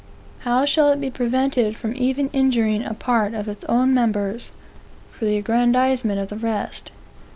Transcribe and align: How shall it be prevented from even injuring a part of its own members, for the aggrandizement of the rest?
How 0.39 0.65
shall 0.65 0.89
it 0.89 0.99
be 0.99 1.11
prevented 1.11 1.77
from 1.77 1.93
even 1.95 2.31
injuring 2.33 2.83
a 2.83 2.95
part 2.95 3.35
of 3.35 3.47
its 3.47 3.63
own 3.65 3.93
members, 3.93 4.49
for 5.11 5.25
the 5.25 5.37
aggrandizement 5.37 6.19
of 6.19 6.29
the 6.29 6.37
rest? 6.37 6.89